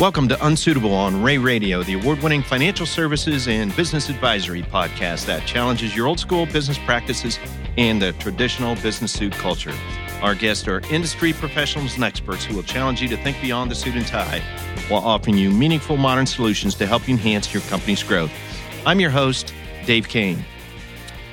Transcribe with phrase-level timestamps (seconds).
[0.00, 5.26] Welcome to Unsuitable on Rea Radio, the award winning financial services and business advisory podcast
[5.26, 7.36] that challenges your old school business practices
[7.76, 9.74] and the traditional business suit culture.
[10.22, 13.74] Our guests are industry professionals and experts who will challenge you to think beyond the
[13.74, 14.40] suit and tie
[14.86, 18.30] while offering you meaningful modern solutions to help you enhance your company's growth.
[18.86, 19.52] I'm your host,
[19.84, 20.44] Dave Cain.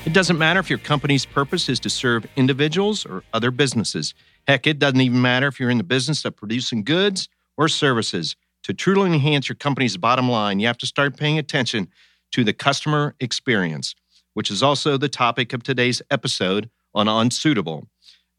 [0.05, 4.15] It doesn't matter if your company's purpose is to serve individuals or other businesses.
[4.47, 8.35] Heck, it doesn't even matter if you're in the business of producing goods or services.
[8.65, 11.87] To truly enhance your company's bottom line, you have to start paying attention
[12.31, 13.93] to the customer experience,
[14.33, 17.87] which is also the topic of today's episode on Unsuitable.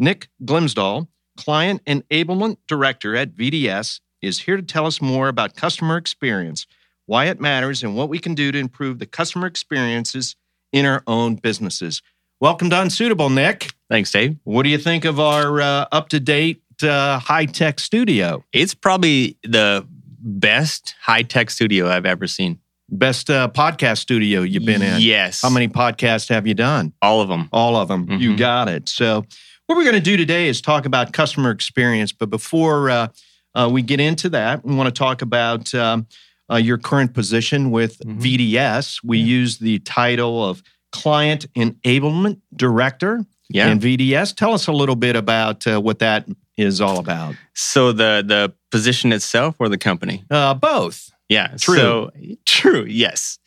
[0.01, 5.97] Nick Glimsdahl, Client Enablement Director at VDS, is here to tell us more about customer
[5.97, 6.67] experience,
[7.05, 10.35] why it matters, and what we can do to improve the customer experiences
[10.73, 12.03] in our own businesses.
[12.41, 13.75] Welcome to Unsuitable, Nick.
[13.89, 14.37] Thanks, Dave.
[14.43, 18.43] What do you think of our uh, up to date, uh, high tech studio?
[18.53, 19.87] It's probably the
[20.27, 22.59] best high tech studio I've ever seen.
[22.89, 25.01] Best uh, podcast studio you've been in?
[25.01, 25.43] Yes.
[25.43, 26.93] How many podcasts have you done?
[27.03, 27.49] All of them.
[27.53, 28.09] All of them.
[28.21, 28.39] You Mhm.
[28.39, 28.89] got it.
[28.89, 29.25] So,
[29.67, 32.13] what we're going to do today is talk about customer experience.
[32.13, 33.09] But before uh,
[33.55, 36.07] uh, we get into that, we want to talk about um,
[36.51, 38.21] uh, your current position with Mhm.
[38.21, 39.01] VDS.
[39.03, 43.69] We use the title of Client Enablement Director Yeah.
[43.69, 44.33] in VDS.
[44.33, 47.35] Tell us a little bit about uh, what that is all about.
[47.55, 50.25] so the the position itself or the company?
[50.31, 51.11] Uh, both.
[51.29, 51.57] Yeah.
[51.59, 51.77] True.
[51.77, 52.11] So
[52.45, 52.85] true.
[52.85, 53.39] Yes.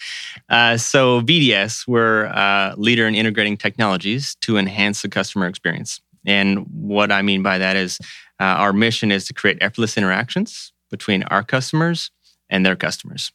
[0.50, 6.02] Uh, so VDS, we're a leader in integrating technologies to enhance the customer experience.
[6.26, 7.98] And what I mean by that is
[8.40, 12.12] uh, our mission is to create effortless interactions between our customers
[12.50, 13.32] and their customers.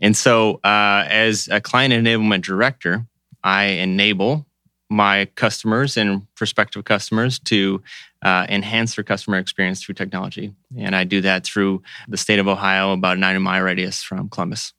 [0.00, 3.06] And so, uh, as a client enablement director,
[3.42, 4.46] I enable
[4.90, 7.82] my customers and prospective customers to
[8.22, 10.52] uh, enhance their customer experience through technology.
[10.76, 14.28] And I do that through the state of Ohio, about a 90 mile radius from
[14.28, 14.72] Columbus.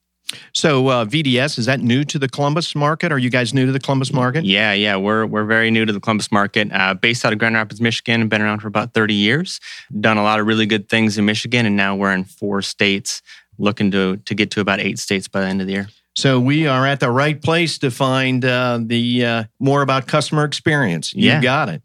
[0.53, 3.11] So, uh, VDS, is that new to the Columbus market?
[3.11, 4.43] Are you guys new to the Columbus market?
[4.43, 6.71] Yeah, yeah, we're we're very new to the Columbus market.
[6.71, 9.59] Uh, based out of Grand Rapids, Michigan, been around for about 30 years.
[9.99, 13.21] Done a lot of really good things in Michigan, and now we're in four states,
[13.59, 15.87] looking to to get to about eight states by the end of the year.
[16.15, 20.45] So we are at the right place to find uh, the uh, more about customer
[20.45, 21.13] experience.
[21.13, 21.41] You Yeah.
[21.41, 21.81] got it.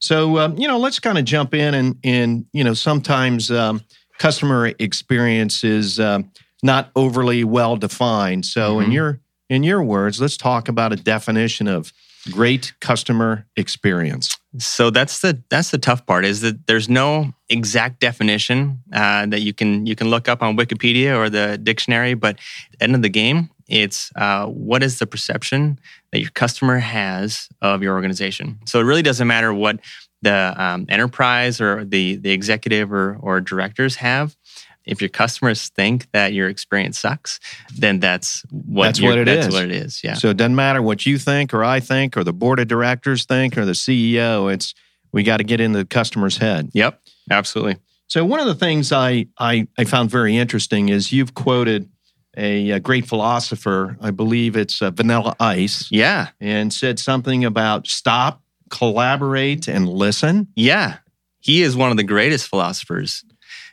[0.00, 3.82] So um, you know, let's kind of jump in and and you know, sometimes um,
[4.18, 6.30] customer experience is um,
[6.62, 8.46] not overly well defined.
[8.46, 8.94] So in Mhm.
[8.94, 11.92] your in your words, let's talk about a definition of
[12.30, 14.36] great customer experience.
[14.58, 19.40] So that's the that's the tough part is that there's no exact definition uh, that
[19.40, 22.14] you can you can look up on Wikipedia or the dictionary.
[22.14, 22.38] But
[22.80, 25.78] end of the game, it's uh, what is the perception
[26.12, 28.58] that your customer has of your organization.
[28.66, 29.80] So it really doesn't matter what
[30.22, 34.36] the um, enterprise or the the executive or or directors have.
[34.84, 37.40] If your customers think that your experience sucks,
[37.76, 39.52] then that's what That's what it that's is.
[39.54, 40.02] what it is.
[40.02, 40.14] Yeah.
[40.14, 43.26] So it doesn't matter what you think or I think or the board of directors
[43.26, 44.50] think or the CEO.
[44.50, 44.72] It's
[45.12, 46.70] we got to get in the customer's head.
[46.72, 47.00] Yep.
[47.30, 47.76] Absolutely.
[48.06, 51.90] So one of the things I, I, I found very interesting is you've quoted
[52.38, 56.28] a, a great philosopher, I believe it's uh, Vanilla Ice, Yeah.
[56.40, 60.48] and said something about stop, collaborate, and listen.
[60.54, 60.98] Yeah,
[61.40, 63.24] he is one of the greatest philosophers.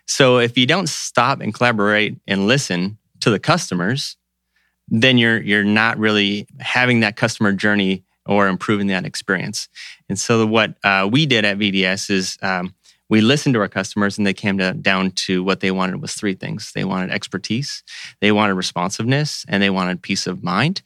[0.07, 4.17] So if you don't stop and collaborate and listen to the customers,
[4.87, 9.67] then you're you're not really having that customer journey or improving that experience.
[10.09, 12.73] And so what uh, we did at VDS is um,
[13.09, 16.13] we listened to our customers, and they came to, down to what they wanted was
[16.13, 17.83] three things: they wanted expertise,
[18.21, 20.81] they wanted responsiveness, and they wanted peace of mind.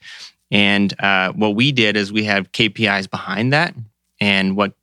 [0.52, 3.76] And uh, what we did is we have KPIs behind that,
[4.20, 4.74] and what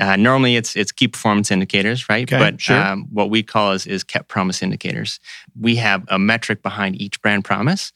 [0.00, 2.30] uh, normally it's it's key performance indicators, right?
[2.30, 2.76] Okay, but sure.
[2.76, 5.20] um, what we call is is kept promise indicators.
[5.58, 7.92] We have a metric behind each brand promise,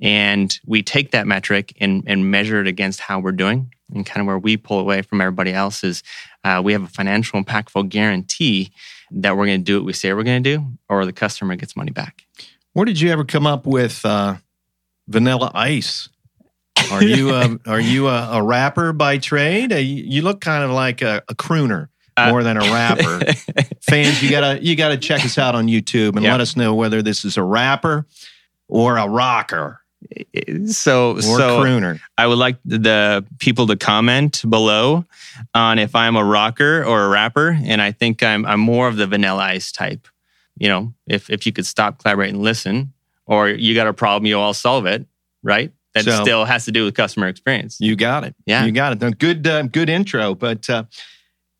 [0.00, 3.72] and we take that metric and and measure it against how we're doing.
[3.92, 6.04] And kind of where we pull away from everybody else is
[6.44, 8.70] uh, we have a financial impactful guarantee
[9.10, 11.56] that we're going to do what we say we're going to do, or the customer
[11.56, 12.22] gets money back.
[12.72, 14.36] Where did you ever come up with uh,
[15.08, 16.08] Vanilla Ice?
[16.92, 19.72] Are you a, are you a, a rapper by trade?
[19.72, 23.20] Uh, you, look kind of like a, a crooner Uh, more than a rapper.
[23.82, 26.30] Fans, you gotta you gotta check us out on YouTube and Yeah.
[26.30, 28.06] let us know whether this is a rapper
[28.68, 29.80] or a rocker
[30.66, 32.00] so or so crooner.
[32.16, 35.04] I would like the people to comment below
[35.54, 38.96] on if I'm a rocker or a rapper, and I think I'm I'm more of
[38.96, 40.08] the Vanilla Ice type.
[40.58, 42.92] You know, if if you could stop, collaborate, and listen,
[43.26, 45.06] or you got a problem, you all solve it,
[45.42, 45.72] right?
[45.94, 47.78] That So- still has to do with customer experience.
[47.80, 48.34] You got it.
[48.46, 48.64] Yeah.
[48.64, 49.18] you got it.
[49.18, 50.36] Good, uh, good intro.
[50.36, 50.84] But uh,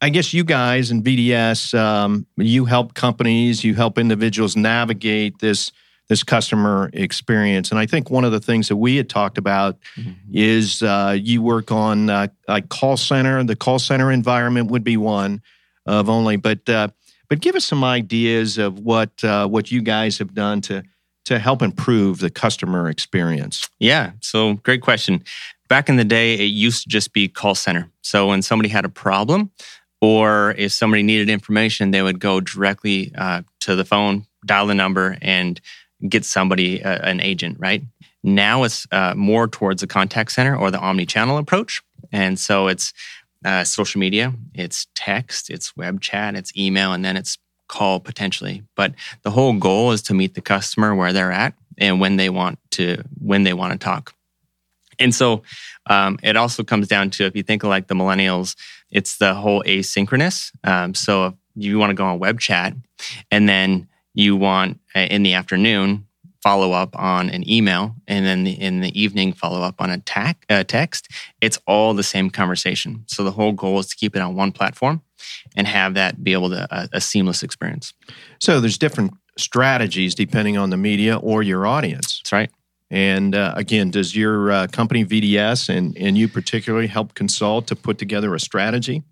[0.01, 5.73] I guess you guys in VDS, um, you help companies, you help individuals navigate this
[6.11, 7.71] this customer experience.
[7.71, 10.11] And I think one of the things that we had talked about mm-hmm.
[10.33, 13.45] is uh, you work on uh, like call center.
[13.45, 15.41] The call center environment would be one
[15.87, 16.89] of only, but uh,
[17.29, 20.83] but give us some ideas of what uh, what you guys have done to
[21.27, 23.69] to help improve the customer experience.
[23.79, 25.23] Yeah, so great question.
[25.69, 27.89] Back in the day, it used to just be call center.
[28.03, 29.53] So when somebody had a problem,
[30.01, 34.75] or if somebody needed information, they would go directly uh, to the phone, dial the
[34.75, 35.61] number, and
[36.09, 37.59] get somebody uh, an agent.
[37.59, 37.83] Right
[38.23, 41.83] now, it's uh, more towards the contact center or the omni-channel approach,
[42.13, 42.93] and so it's
[43.45, 47.39] uh, social media, it's text, it's web chat, it's email, and then it's
[47.69, 48.63] call potentially.
[48.75, 52.29] But the whole goal is to meet the customer where they're at and when they
[52.29, 54.15] want to when they want to talk.
[54.99, 55.43] And so
[55.87, 58.55] um, it also comes down to if you think of like the millennials,
[58.91, 60.53] it's the whole asynchronous.
[60.63, 62.75] Um, so if you want to go on web chat
[63.31, 66.07] and then you want uh, in the afternoon
[66.43, 70.45] follow up on an email and then in the evening follow up on a tac,
[70.49, 71.09] uh, text,
[71.41, 73.05] it's all the same conversation.
[73.07, 75.03] So the whole goal is to keep it on one platform
[75.55, 77.93] and have that be able to a, a seamless experience.
[78.41, 82.21] So there's different strategies depending on the media or your audience.
[82.21, 82.51] That's right.
[82.91, 87.77] And uh, again, does your uh, company VDS and, and you particularly help consult to
[87.77, 89.05] put together a strategy?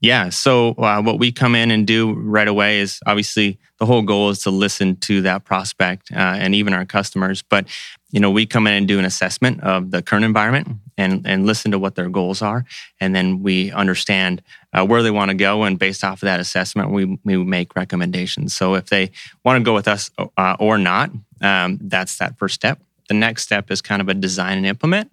[0.00, 0.28] Yeah.
[0.28, 4.30] So uh, what we come in and do right away is obviously the whole goal
[4.30, 7.42] is to listen to that prospect uh, and even our customers.
[7.42, 7.66] But
[8.10, 11.46] you know, we come in and do an assessment of the current environment and and
[11.46, 12.64] listen to what their goals are,
[13.00, 14.40] and then we understand
[14.72, 15.64] uh, where they want to go.
[15.64, 18.54] And based off of that assessment, we we make recommendations.
[18.54, 19.10] So if they
[19.44, 21.10] want to go with us uh, or not,
[21.42, 25.10] um, that's that first step the next step is kind of a design and implement,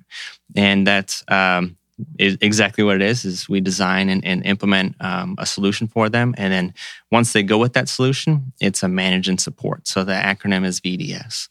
[0.56, 1.78] and that's um,
[2.20, 3.26] is exactly what it is.
[3.26, 6.74] Is we design and, and implement um, a solution for them, and then
[7.12, 9.88] once they go with that solution, it's a manage and support.
[9.88, 11.50] So the acronym is VDS.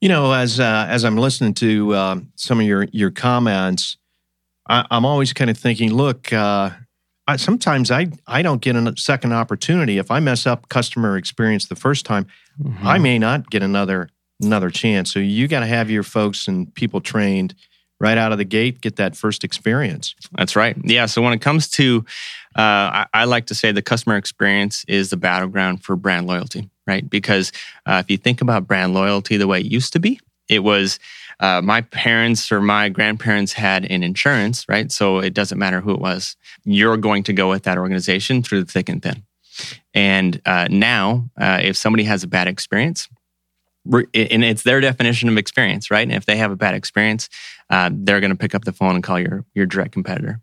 [0.00, 3.96] You know, as uh, as I'm listening to uh, some of your your comments,
[4.68, 6.32] I, am always kind of thinking, look.
[6.32, 6.70] Uh,
[7.28, 9.98] I, sometimes I I don't get a second opportunity.
[9.98, 12.26] If I mess up customer experience the first time,
[12.62, 12.86] mm-hmm.
[12.86, 14.10] I may not get another
[14.40, 15.12] another chance.
[15.12, 17.54] So you got to have your folks and people trained
[18.00, 20.14] right out of the gate, get that first experience.
[20.32, 20.76] That's right.
[20.84, 21.06] Yeah.
[21.06, 22.04] So when it comes to,
[22.56, 26.68] uh, I, I, like to say the customer experience is the battleground for brand loyalty,
[26.86, 27.08] right?
[27.08, 27.52] Because
[27.86, 30.98] uh, if you think about brand loyalty the way it used to be, it was
[31.40, 34.90] uh, my parents or my grandparents had an insurance, right?
[34.90, 36.36] So it doesn't matter who it was.
[36.64, 39.22] You're going to go with that organization through the thick and thin.
[39.94, 43.08] And uh, now, uh, if somebody has a bad experience,
[43.92, 46.02] and it's their definition of experience, right?
[46.02, 47.28] And if they have a bad experience,
[47.70, 50.40] uh, they're going to pick up the phone and call your your direct competitor.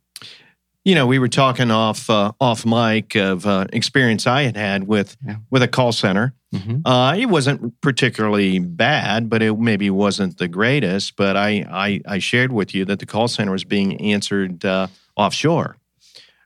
[0.86, 4.88] You know, we were talking off uh, off mic of uh, experience I had had
[4.88, 5.38] with yeah.
[5.50, 6.34] with a call center.
[6.54, 6.86] Mm-hmm.
[6.86, 11.16] Uh, it wasn't particularly bad, but it maybe wasn't the greatest.
[11.16, 14.88] But I I, I shared with you that the call center was being answered uh,
[15.16, 15.78] offshore,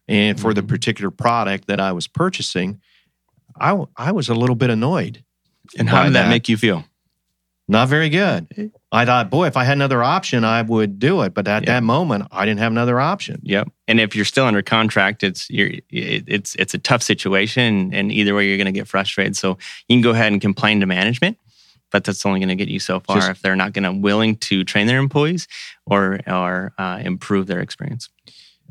[0.07, 0.55] and for mm-hmm.
[0.55, 2.79] the particular product that I was purchasing,
[3.59, 5.23] I I was a little bit annoyed
[5.77, 6.85] and how did that, that make you feel?
[7.69, 8.71] Not very good.
[8.93, 11.33] I thought, boy, if I had another option, I would do it.
[11.33, 13.41] But at that moment, I didn't have another option.
[13.43, 13.69] Yep.
[13.89, 18.33] And if you're still under contract, it's you're, it's it's a tough situation, and either
[18.33, 19.35] way, you're going to get frustrated.
[19.35, 19.57] So
[19.89, 21.37] you can go ahead and complain to management,
[21.91, 23.91] but that's only going to get you so far Just, if they're not going to
[23.91, 25.49] willing to train their employees
[25.85, 28.07] or or uh, improve their experience.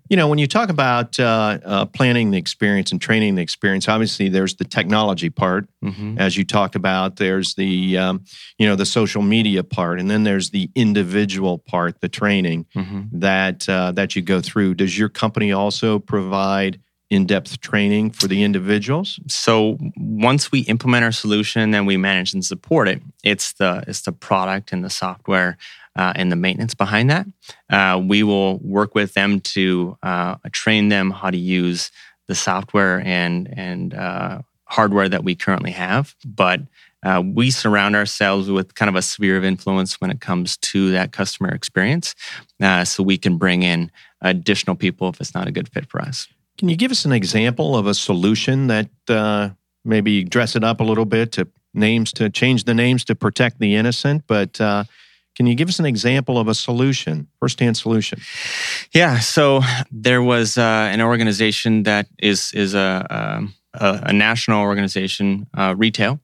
[0.09, 3.89] You know, when you talk about uh, uh, planning the experience and training the experience,
[3.89, 6.19] obviously there's the technology part, mm-hmm.
[6.19, 7.17] as you talked about.
[7.17, 8.25] There's the um,
[8.59, 13.19] you know the social media part, and then there's the individual part, the training mm-hmm.
[13.19, 14.75] that uh, that you go through.
[14.75, 19.21] Does your company also provide in-depth training for the individuals?
[19.29, 24.03] So once we implement our solution and we manage and support it, it's the it's
[24.03, 25.57] the product and the software
[25.97, 27.27] uh, and the maintenance behind that.
[27.71, 31.91] Uh, we will work with them to uh, train them how to use
[32.29, 36.61] the software and and uh, hardware that we currently have, but.
[37.03, 40.91] Uh, we surround ourselves with kind of a sphere of influence when it comes to
[40.91, 42.17] that customer experience,
[42.61, 46.01] uh, so we can bring in additional people if it's not a good fit for
[46.01, 46.27] us.
[46.59, 48.89] Can you give us an example of a solution that
[49.85, 53.61] maybe dress it up a little bit to names to change the names to protect
[53.61, 54.61] the innocent, but
[55.37, 58.21] can you give us an example of a solution, firsthand solution?
[58.93, 59.19] Yeah.
[59.21, 65.75] So there was uh, an organization that is is a, a, a national organization, uh,
[65.77, 66.21] retail,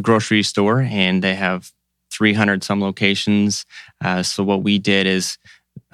[0.00, 1.72] grocery store, and they have
[2.10, 3.66] 300 some locations.
[4.02, 5.36] Uh, so what we did is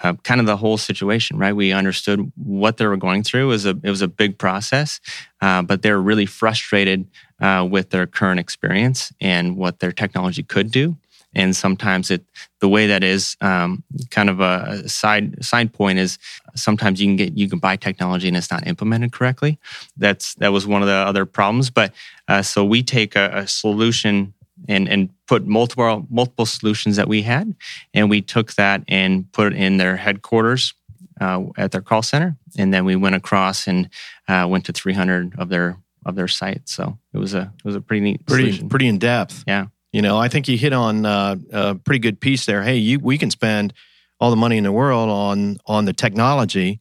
[0.02, 1.54] uh, kind of the whole situation, right?
[1.54, 3.44] We understood what they were going through.
[3.44, 5.00] It was a it was a big process,
[5.40, 7.06] uh, but they were really frustrated
[7.40, 10.96] uh, with their current experience and what their technology could do.
[11.34, 12.24] And sometimes it
[12.60, 16.18] the way that is um, kind of a side side point is
[16.54, 19.58] sometimes you can get you can buy technology and it's not implemented correctly.
[19.96, 21.70] That's that was one of the other problems.
[21.70, 21.92] But
[22.28, 24.34] uh, so we take a, a solution
[24.68, 27.54] and and put multiple multiple solutions that we had,
[27.94, 30.74] and we took that and put it in their headquarters
[31.20, 33.88] uh, at their call center, and then we went across and
[34.28, 36.72] uh, went to 300 of their of their sites.
[36.72, 38.68] So it was a it was a pretty neat pretty solution.
[38.68, 39.44] pretty in depth.
[39.46, 39.66] Yeah.
[39.92, 42.62] You know, I think you hit on uh, a pretty good piece there.
[42.62, 43.72] Hey, you, we can spend
[44.20, 46.80] all the money in the world on on the technology,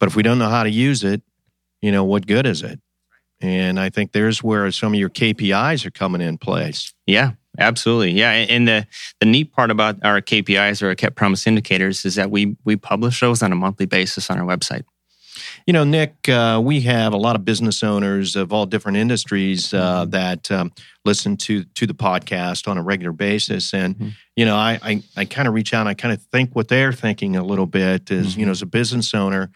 [0.00, 1.22] but if we don't know how to use it,
[1.80, 2.80] you know, what good is it?
[3.40, 6.92] And I think there's where some of your KPIs are coming in place.
[7.06, 8.12] Yeah, absolutely.
[8.12, 8.86] Yeah, and the
[9.20, 12.76] the neat part about our KPIs or our kept promise indicators is that we we
[12.76, 14.84] publish those on a monthly basis on our website.
[15.68, 19.74] You know, Nick, uh, we have a lot of business owners of all different industries
[19.74, 20.10] uh, Mm-hmm.
[20.12, 20.72] that um,
[21.04, 24.12] listen to to the podcast on a regular basis, and Mhm.
[24.34, 26.68] you know, I I, I kind of reach out, and I kind of think what
[26.68, 28.46] they're thinking a little bit is, you Mhm.
[28.46, 29.50] know, as a business owner,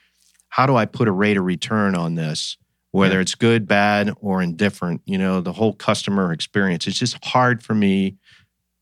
[0.50, 2.58] how do I put a rate of return on this?
[2.90, 6.86] Whether it's good, bad, or indifferent, you know, the whole customer experience.
[6.86, 8.16] It's just hard for me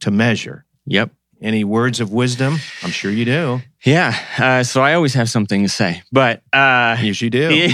[0.00, 0.64] to measure.
[0.86, 1.12] Yep.
[1.42, 2.58] Any words of wisdom?
[2.82, 3.62] I'm sure you do.
[3.84, 4.14] Yeah.
[4.38, 7.48] Uh, so I always have something to say, but uh, Yes, you do.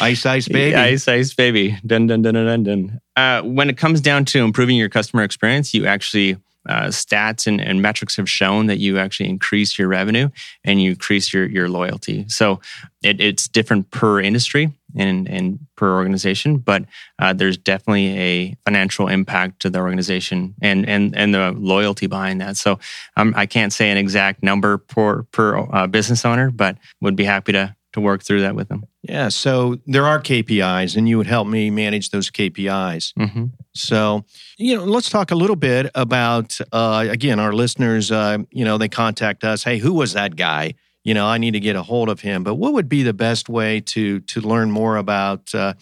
[0.00, 0.74] Ice, ice, baby.
[0.74, 1.78] Ice, ice, baby.
[1.84, 3.00] Dun, dun, dun, dun, dun, dun.
[3.14, 6.38] Uh, when it comes down to improving your customer experience, you actually,
[6.68, 10.28] uh, stats and, and metrics have shown that you actually increase your revenue
[10.64, 12.24] and you increase your, your loyalty.
[12.28, 12.60] So
[13.02, 16.84] it, it's different per industry and, and per organization, but
[17.18, 22.40] uh, there's definitely a financial impact to the organization and, and, and the loyalty behind
[22.40, 22.56] that.
[22.56, 22.78] So
[23.16, 27.24] um, I can't say an exact number per, per uh, business owner, but would be
[27.24, 28.84] happy to, to work through that with them.
[29.02, 33.12] Yeah, so there are KPIs, and you would help me manage those KPIs.
[33.16, 34.24] hmm So,
[34.58, 38.10] you know, let's talk a little bit about uh, again, our listeners.
[38.10, 39.64] Uh, you know, they contact us.
[39.64, 40.74] Hey, who was that guy?
[41.04, 42.44] You know, I need to get a hold of him.
[42.44, 45.74] But what would be the best way to to learn more about, uh,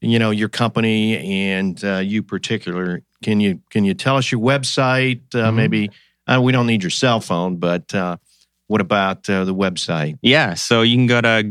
[0.00, 1.16] you know, your company
[1.48, 3.02] and uh, you particular?
[3.22, 5.22] Can you can you tell us your website?
[5.34, 5.54] Uh, Mhm.
[5.54, 5.90] Maybe
[6.26, 8.16] uh, we don't need your cell phone, but uh,
[8.68, 10.18] what about uh, the website?
[10.22, 10.54] Yeah.
[10.54, 11.42] So you can go to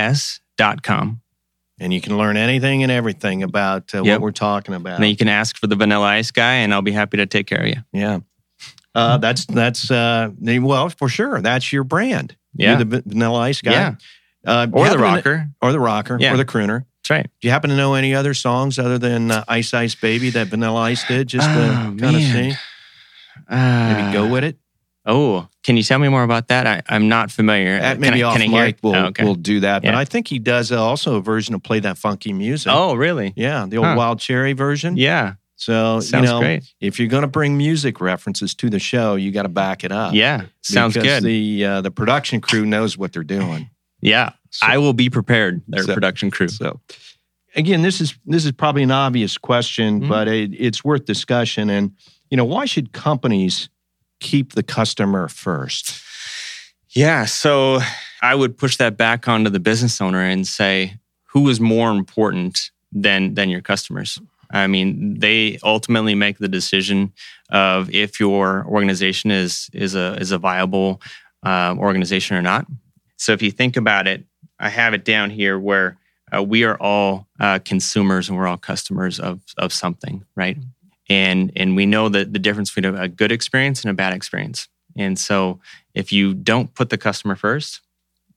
[0.00, 1.20] govds.com.
[1.82, 4.16] And you can learn anything and everything about uh, Yep.
[4.16, 4.96] what we're talking about.
[4.96, 7.24] And then you can ask for the vanilla ice guy, and I'll be happy to
[7.24, 7.76] take care of you.
[7.90, 8.18] Yeah.
[8.94, 11.40] Uh, that's that's uh, well for sure.
[11.40, 12.36] That's your brand.
[12.54, 12.76] Yeah.
[12.76, 13.70] You're the Vanilla Ice guy.
[13.72, 13.94] Yeah.
[14.46, 15.48] Uh, Or the happen to- rocker.
[15.62, 16.34] or the rocker, Yeah.
[16.34, 16.84] or the crooner.
[17.02, 17.26] That's right.
[17.40, 20.48] Do you happen to know any other songs other than uh, Ice Ice Baby that
[20.48, 21.28] Vanilla Ice did?
[21.28, 22.56] Just to Oh, kind of see, maybe
[23.48, 24.58] Uh, go with it.
[25.10, 26.66] Oh, can you tell me more about that?
[26.66, 27.78] I, I'm not familiar.
[27.80, 29.24] Can maybe I, off can mic we'll Oh, okay.
[29.24, 29.82] we'll do that.
[29.82, 32.70] But I think he does uh, also a version of Play That Funky Music.
[32.72, 33.32] oh, really?
[33.36, 33.94] yeah, the old Huh.
[33.96, 34.96] Wild Cherry version.
[34.96, 35.34] Yeah.
[35.56, 36.64] So Sounds you know, great.
[36.80, 39.92] if you're going to bring music references to the show, you got to back it
[39.92, 40.14] up.
[40.14, 40.44] Yeah.
[40.62, 41.22] Sounds good.
[41.22, 43.68] The uh, the production crew knows what they're doing.
[44.00, 44.30] yeah.
[44.52, 46.48] So- I will be prepared, their So- production crew.
[46.48, 46.80] So,
[47.54, 50.08] again, this is this is probably an obvious question, Mhm.
[50.08, 51.68] but it, it's worth discussion.
[51.70, 51.92] And
[52.30, 53.68] you know, why should companies
[54.20, 56.00] keep the customer first?
[56.90, 57.24] Yeah.
[57.24, 57.80] So
[58.22, 60.94] I would push that back onto the business owner and say,
[61.26, 64.18] who is more important than than your customers?
[64.52, 67.12] I mean, they ultimately make the decision
[67.50, 71.00] of if your organization is is a is a viable
[71.42, 72.66] um, organization or not.
[73.16, 74.24] So if you think about it,
[74.58, 75.98] I have it down here where
[76.34, 80.58] uh, we are all uh, consumers and we're all customers of of something, right?
[81.10, 84.68] And and we know that the difference between a good experience and a bad experience.
[84.96, 85.60] And so
[85.92, 87.80] if you don't put the customer first,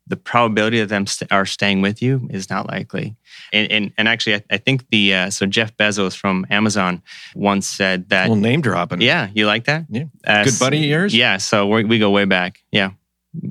[0.07, 3.15] the probability of them st- are staying with you is not likely.
[3.53, 7.01] And and, and actually, I, I think the uh, so Jeff Bezos from Amazon
[7.35, 8.27] once said that.
[8.27, 9.01] Well, name dropping.
[9.01, 9.85] yeah, you like that?
[9.89, 10.05] Yeah.
[10.25, 11.15] Uh, Good buddy of yours?
[11.15, 11.37] Yeah.
[11.37, 12.59] So we we go way back.
[12.71, 12.91] Yeah,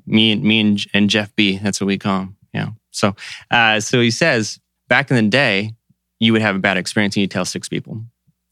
[0.05, 1.59] me and me and, and Jeff B.
[1.59, 2.37] That's what we call him.
[2.53, 2.71] Yeah.
[2.91, 3.15] So
[3.51, 5.75] uh, so he says back in the day,
[6.21, 8.03] you would have a bad experience and you tell six people,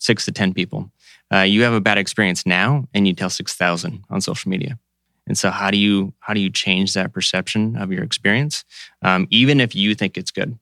[0.00, 0.90] six to ten people.
[1.32, 4.78] Uh, you have a bad experience now, and you tell six thousand on social media.
[5.26, 8.64] And so, how do you how do you change that perception of your experience,
[9.02, 10.58] um, even if you think it's good?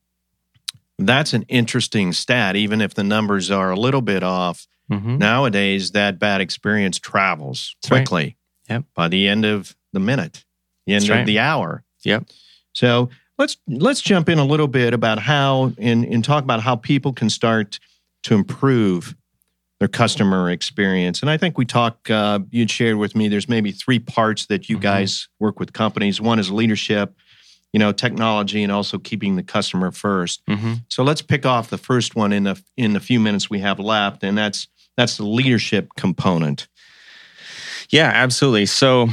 [0.98, 4.66] That's an interesting stat, even if the numbers are a little bit off.
[4.92, 5.18] Mm-hmm.
[5.18, 7.98] Nowadays, that bad experience travels That's right.
[7.98, 8.36] quickly.
[8.68, 8.84] Yep.
[8.94, 10.44] By the end of the minute,
[10.86, 11.26] the end That's of right.
[11.26, 11.84] the hour.
[12.04, 12.24] Yep.
[12.74, 16.76] So let's let's jump in a little bit about how and, and talk about how
[16.76, 17.78] people can start
[18.24, 19.14] to improve
[19.78, 21.20] their customer experience.
[21.20, 22.10] And I think we talk.
[22.10, 23.28] Uh, you'd shared with me.
[23.28, 24.82] There's maybe three parts that you mm-hmm.
[24.82, 26.20] guys work with companies.
[26.20, 27.14] One is leadership,
[27.72, 30.74] you know, technology, and also keeping the customer 1st mm-hmm.
[30.88, 33.78] So let's pick off the first one in the in the few minutes we have
[33.78, 34.66] left, and that's
[34.96, 36.66] that's the leadership component.
[37.90, 38.66] Yeah, absolutely.
[38.66, 39.08] So,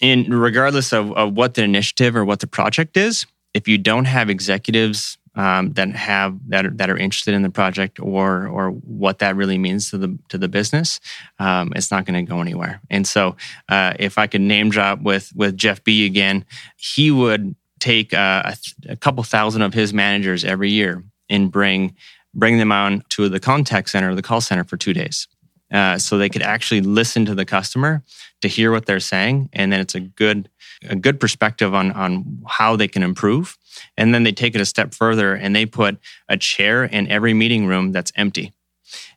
[0.00, 4.06] in regardless of, of what the initiative or what the project is, if you don't
[4.06, 8.70] have executives um, that have that are, that are interested in the project or or
[8.70, 11.00] what that really means to the to the business,
[11.38, 12.80] um, it's not going to go anywhere.
[12.90, 13.36] And so,
[13.68, 16.44] uh, if I could name drop with with Jeff B again,
[16.76, 21.96] he would take uh, a, a couple thousand of his managers every year and bring
[22.34, 25.26] bring them on to the contact center, the call center for two days.
[25.72, 28.02] Uh, so they could actually listen to the customer
[28.40, 30.48] to hear what they're saying, and then it's a good
[30.88, 33.56] a good perspective on on how they can improve.
[33.96, 37.34] And then they take it a step further and they put a chair in every
[37.34, 38.52] meeting room that's empty,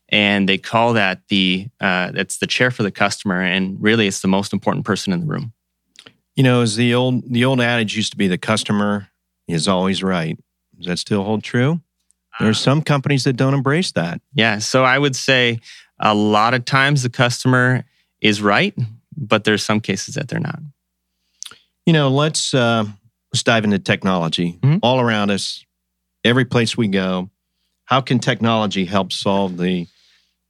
[0.10, 4.22] and they call that the uh, that's the chair for the customer, and really it's
[4.22, 5.54] the most important person in the room.
[6.36, 9.08] You know, as the old the old adage used to be, the customer
[9.48, 10.38] is always right.
[10.78, 11.82] Does that still hold true?
[12.40, 14.20] There are some companies that don't embrace that.
[14.34, 14.58] Yeah.
[14.58, 15.60] So I would say
[16.00, 17.86] a lot of times the customer
[18.22, 18.74] is right,
[19.16, 20.60] but there's some cases that they're not.
[21.86, 22.86] You know, let's uh,
[23.34, 24.78] let's dive into technology mm-hmm.
[24.82, 25.66] all around us,
[26.24, 27.30] every place we go.
[27.86, 29.86] How can technology help solve the,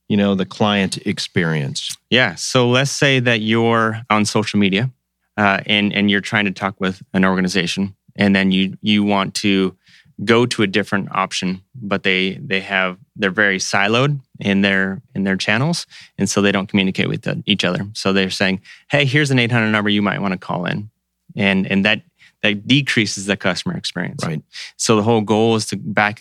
[0.07, 1.97] you know, the client experience?
[2.09, 2.35] Yeah.
[2.35, 4.91] So let's say that you're on social media,
[5.37, 9.33] uh, and and you're trying to talk with an organization, and then you you want
[9.35, 9.75] to
[10.23, 15.23] go to a different option, but they they have they're very siloed in their in
[15.23, 15.87] their channels,
[16.17, 17.87] and so they don't communicate with each other.
[17.93, 20.89] So they're saying, "Hey, here's an 800 number you might want to call in,"
[21.35, 22.01] and and that
[22.41, 24.25] that decreases the customer experience.
[24.25, 24.43] Right.
[24.75, 26.19] So the whole goal is to back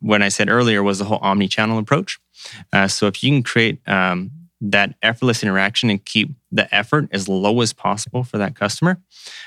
[0.00, 2.20] when I said earlier was the whole omni-channel approach.
[2.72, 7.26] Uh, so if you can create um, that effortless interaction and keep the effort as
[7.26, 9.00] low as possible for that customer,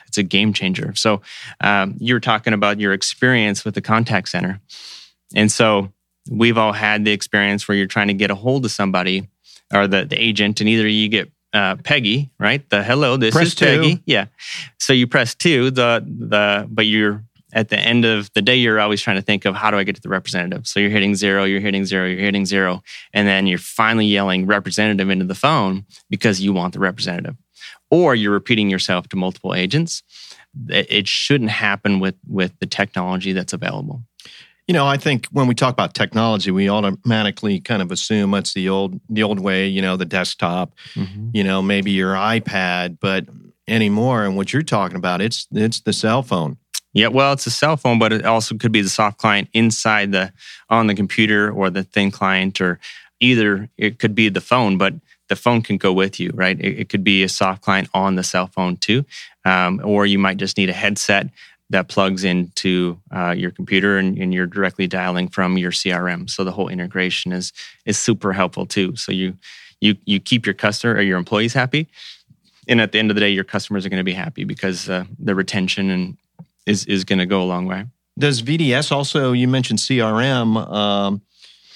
[0.08, 0.96] it's a game changer.
[0.96, 1.22] So
[1.62, 4.60] um, you're talking about your experience with the contact center.
[5.36, 5.94] And so
[6.30, 9.30] we've all had the experience where you're trying to get a hold of somebody
[9.74, 12.70] or the, the agent, and either you get uh, Peggy, right?
[12.70, 13.96] The hello, this press is Peggy.
[13.96, 14.02] Two.
[14.06, 14.26] Yeah.
[14.80, 18.82] So you press two, the the but you're at the end of the day, you're
[18.82, 20.68] always trying to think of how do I get to the representative?
[20.68, 22.84] So you're hitting zero, you're hitting zero, you're hitting zero.
[23.14, 27.38] And then you're finally yelling representative into the phone because you want the representative.
[27.90, 30.04] Or you're repeating yourself to multiple agents.
[30.68, 34.04] It shouldn't happen with, with the technology that's available.
[34.68, 38.54] You know, I think when we talk about technology, we automatically kind of assume it's
[38.54, 41.30] the old the old way, you know, the desktop, mm-hmm.
[41.34, 43.26] you know, maybe your iPad, but
[43.68, 46.58] anymore and what you're talking about, it's it's the cell phone.
[46.94, 50.12] Yeah, well, it's a cell phone, but it also could be the soft client inside
[50.12, 50.32] the
[50.70, 52.80] on the computer or the thin client, or
[53.20, 54.94] either it could be the phone, but
[55.28, 56.60] the phone can go with you, right?
[56.60, 59.06] It, it could be a soft client on the cell phone too,
[59.44, 61.30] um, or you might just need a headset
[61.70, 66.30] that plugs into uh, your computer and, and, you're directly dialing from your CRM.
[66.30, 67.52] So the whole integration is
[67.86, 68.96] is super helpful too.
[68.96, 69.38] So you
[69.82, 71.88] you you keep your customer or your employees happy,
[72.68, 74.90] and at the end of the day, your customers are going to be happy because
[74.90, 76.18] uh, the retention and
[76.66, 77.86] is is going to go a long way.
[78.18, 79.34] Does VDS also?
[79.34, 80.56] You mentioned CRM.
[80.72, 81.22] Um,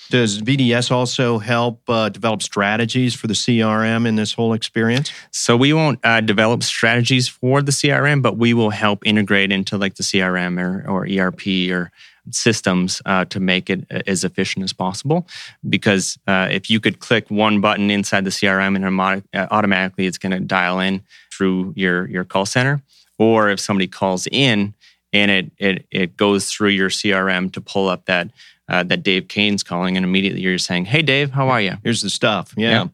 [0.10, 5.12] does VDS also help uh, develop strategies for the CRM in this whole experience?
[5.32, 9.78] So we won't uh, develop strategies for the CRM, but we will help integrate into
[9.78, 11.92] like the CRM or, or ERP or
[12.32, 15.28] systems uh, to make it uh, as efficient as possible.
[15.68, 20.18] Because uh, if you could click one button inside the CRM and uh, automatically it's
[20.18, 22.82] going to dial in through your your call center,
[23.18, 24.74] or if somebody calls in
[25.14, 28.30] and it it it goes through your CRM to pull up that
[28.70, 32.02] uh, that Dave Cain's calling, and immediately you're saying, "Hey, Dave, how are you?" Here's
[32.02, 32.54] the stuff.
[32.56, 32.70] Yeah.
[32.70, 32.88] yeah.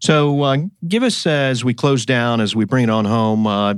[0.00, 0.56] So, uh,
[0.88, 3.46] give us uh, as we close down, as we bring it on home.
[3.46, 3.74] Uh,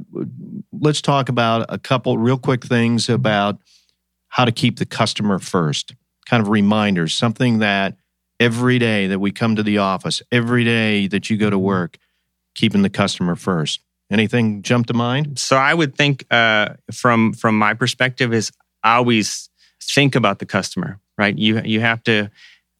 [0.72, 3.58] let's talk about a couple real quick things about
[4.28, 5.94] how to keep the customer first.
[6.26, 7.98] Kind of reminders, something that
[8.40, 11.98] every day that we come to the office, every day that you go to work,
[12.54, 13.80] keeping the customer first.
[14.10, 15.38] Anything jump to mind?
[15.38, 19.48] So I would think uh, from from my perspective is always
[19.92, 21.36] think about the customer, right?
[21.36, 22.30] You you have to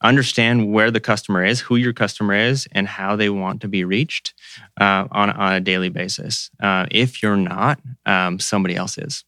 [0.03, 3.85] understand where the customer is, who your customer is, and how they want to be
[3.85, 4.35] reached
[4.81, 6.51] uh, on on a daily basis.
[6.63, 9.25] Uh, if you're not, um, somebody else is.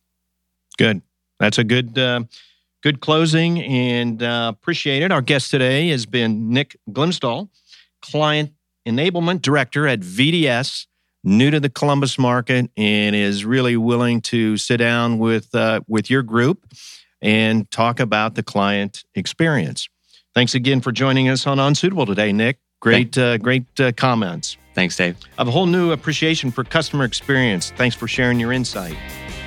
[0.79, 1.03] Good.
[1.39, 2.25] That's a good uh,
[2.83, 5.13] good closing, and uh, appreciate it.
[5.13, 7.49] Our guest today has been Nick Glimsdahl,
[8.03, 8.53] client
[8.87, 10.87] enablement director at VDS
[11.25, 16.09] new to the Columbus market and is really willing to sit down with uh, with
[16.09, 16.65] your group
[17.23, 19.89] and talk about the client experience.
[20.35, 22.59] Thanks again for joining us on Unsuitable today, Nick.
[22.81, 24.59] Great, uh, great uh, comments.
[24.75, 25.17] Thanks, Dave.
[25.39, 27.73] I have a whole new appreciation for customer experience.
[27.77, 28.97] Thanks for sharing your insight.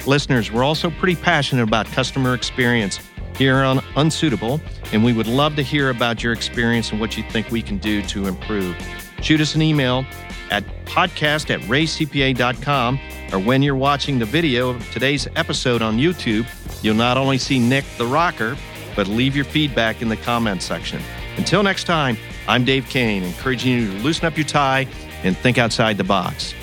[0.07, 2.99] Listeners, we're also pretty passionate about customer experience
[3.37, 4.59] here on Unsuitable,
[4.91, 7.77] and we would love to hear about your experience and what you think we can
[7.77, 8.75] do to improve.
[9.21, 10.03] Shoot us an email
[10.49, 12.99] at podcast at reacpa.com,
[13.31, 16.47] or when you're watching the video of today's episode on YouTube,
[16.83, 18.57] you'll not only see Nick the Rocker,
[18.95, 21.01] but leave your feedback in the comment section.
[21.37, 24.87] Until next time, I'm Dave Cain, encouraging you to loosen up your tie
[25.23, 26.53] and think outside the box.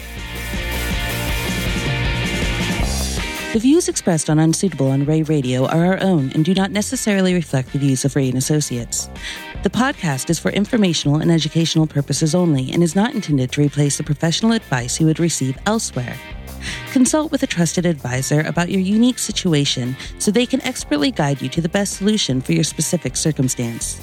[3.53, 7.33] The views expressed on Unsuitable on Rea Radio are our own and do not necessarily
[7.33, 9.09] reflect the views of Rea and Associates.
[9.63, 13.97] The podcast is for informational and educational purposes only and is not intended to replace
[13.97, 16.17] the professional advice you would receive elsewhere.
[16.93, 21.49] Consult with a trusted advisor about your unique situation so they can expertly guide you
[21.49, 24.01] to the best solution for your specific circumstance.